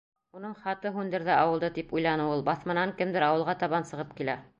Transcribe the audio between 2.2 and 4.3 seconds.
ул. Баҫманан кемдер ауылға табан сығып